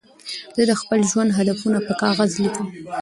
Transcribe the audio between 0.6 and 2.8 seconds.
د خپل ژوند هدفونه په کاغذ لیکم.